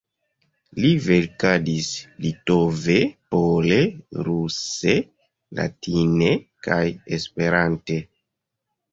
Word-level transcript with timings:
Li 0.83 0.89
verkadis 1.07 1.89
litove, 2.23 2.95
pole, 3.35 3.77
ruse, 4.29 4.95
latine 5.59 6.31
kaj 6.69 6.79
Esperante. 7.19 7.99